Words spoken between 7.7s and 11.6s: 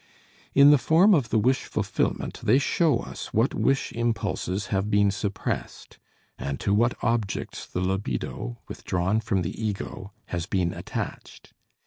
libido, withdrawn from the ego, has been attached.